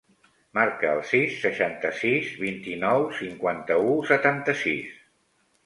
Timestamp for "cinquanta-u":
3.21-3.95